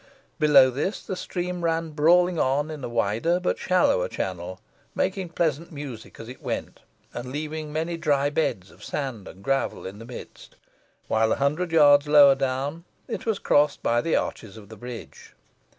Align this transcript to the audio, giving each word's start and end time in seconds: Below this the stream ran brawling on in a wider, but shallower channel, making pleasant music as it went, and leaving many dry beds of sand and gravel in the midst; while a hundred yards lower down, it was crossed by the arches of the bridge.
Below 0.39 0.71
this 0.71 1.03
the 1.05 1.15
stream 1.15 1.63
ran 1.63 1.91
brawling 1.91 2.39
on 2.39 2.71
in 2.71 2.83
a 2.83 2.89
wider, 2.89 3.39
but 3.39 3.59
shallower 3.59 4.07
channel, 4.09 4.59
making 4.95 5.29
pleasant 5.29 5.71
music 5.71 6.19
as 6.19 6.27
it 6.27 6.41
went, 6.41 6.79
and 7.13 7.31
leaving 7.31 7.71
many 7.71 7.97
dry 7.97 8.31
beds 8.31 8.71
of 8.71 8.83
sand 8.83 9.27
and 9.27 9.43
gravel 9.43 9.85
in 9.85 9.99
the 9.99 10.05
midst; 10.05 10.55
while 11.07 11.31
a 11.31 11.35
hundred 11.35 11.71
yards 11.71 12.07
lower 12.07 12.33
down, 12.33 12.83
it 13.07 13.27
was 13.27 13.37
crossed 13.37 13.83
by 13.83 14.01
the 14.01 14.15
arches 14.15 14.57
of 14.57 14.69
the 14.69 14.75
bridge. 14.75 15.33